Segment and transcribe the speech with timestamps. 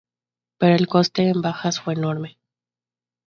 [0.57, 2.39] Pero el coste en bajas fue enorme.